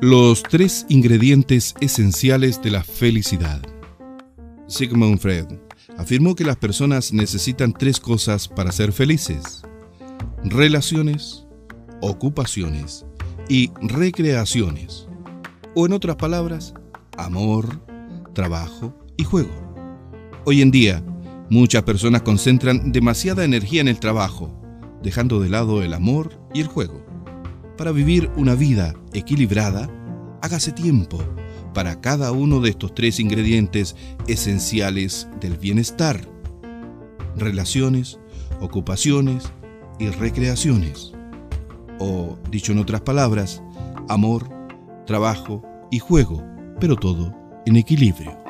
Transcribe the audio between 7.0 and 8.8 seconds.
necesitan tres cosas para